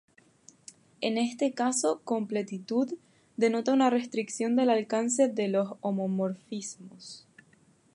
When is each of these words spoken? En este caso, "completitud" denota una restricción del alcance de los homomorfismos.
En 1.01 1.19
este 1.19 1.51
caso, 1.53 2.01
"completitud" 2.05 2.91
denota 3.37 3.71
una 3.71 3.91
restricción 3.91 4.55
del 4.55 4.71
alcance 4.71 5.27
de 5.27 5.47
los 5.47 5.73
homomorfismos. 5.81 7.27